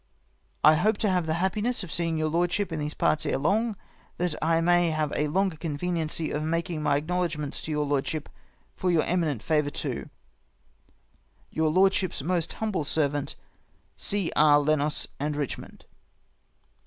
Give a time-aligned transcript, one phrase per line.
[0.23, 3.37] *" I hope to have the happiness of seeing your lordship in these parts ere
[3.37, 3.75] long,
[4.17, 8.27] that I may have a larger couveniency of making my acknowledgments to your lordship
[8.75, 10.09] for your eminent favour to"
[11.51, 13.35] Your lordship's most humble servant,"
[13.95, 14.31] C.
[14.35, 14.41] E.
[14.41, 15.85] Lends and Richmond.